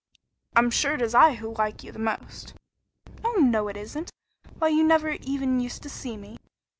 "I'm 0.55 0.71
sure 0.71 0.95
it 0.95 1.01
is 1.03 1.13
I 1.13 1.35
who 1.35 1.53
like 1.53 1.83
you 1.83 1.91
the 1.91 1.99
most." 1.99 2.55
"Oh, 3.23 3.33
no, 3.33 3.67
it 3.67 3.77
isn't! 3.77 4.09
Why, 4.57 4.69
you 4.69 4.83
never 4.83 5.09
even 5.11 5.59
used 5.59 5.83
to 5.83 5.89
see 5.91 6.17
me. 6.17 6.39